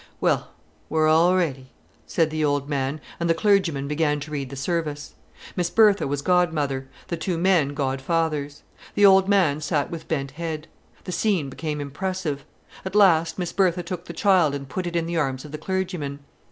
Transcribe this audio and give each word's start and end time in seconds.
"Well, 0.19 0.49
we're 0.89 1.07
all 1.07 1.35
ready," 1.35 1.67
said 2.07 2.31
the 2.31 2.43
old 2.43 2.67
man, 2.67 2.99
and 3.19 3.29
the 3.29 3.35
clergyman 3.35 3.87
began 3.87 4.19
to 4.21 4.31
read 4.31 4.49
the 4.49 4.55
service. 4.55 5.13
Miss 5.55 5.69
Bertha 5.69 6.07
was 6.07 6.23
godmother, 6.23 6.87
the 7.09 7.17
two 7.17 7.37
men 7.37 7.75
godfathers. 7.75 8.63
The 8.95 9.05
old 9.05 9.29
man 9.29 9.61
sat 9.61 9.91
with 9.91 10.07
bent 10.07 10.31
head. 10.31 10.67
The 11.03 11.11
scene 11.11 11.51
became 11.51 11.79
impressive. 11.79 12.45
At 12.83 12.95
last 12.95 13.37
Miss 13.37 13.53
Bertha 13.53 13.83
took 13.83 14.05
the 14.05 14.13
child 14.13 14.55
and 14.55 14.67
put 14.67 14.87
it 14.87 14.95
in 14.95 15.05
the 15.05 15.17
arms 15.17 15.45
of 15.45 15.51
the 15.51 15.59
clergyman. 15.59 16.17